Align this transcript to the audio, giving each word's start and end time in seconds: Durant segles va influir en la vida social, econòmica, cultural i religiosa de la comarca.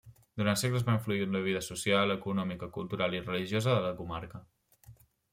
Durant 0.41 0.55
segles 0.59 0.85
va 0.85 0.93
influir 0.99 1.25
en 1.25 1.35
la 1.37 1.41
vida 1.47 1.59
social, 1.65 2.13
econòmica, 2.15 2.69
cultural 2.77 3.13
i 3.17 3.21
religiosa 3.27 3.75
de 3.75 3.83
la 3.85 3.93
comarca. 4.01 4.41